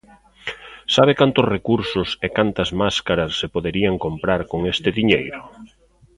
[0.95, 5.39] ¿Sabe cantos recursos e cantas máscaras se poderían comprar con este diñeiro?